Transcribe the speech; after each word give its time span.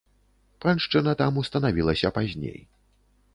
Паншчына 0.63 1.13
там 1.19 1.37
устанавілася 1.43 2.13
пазней. 2.17 2.59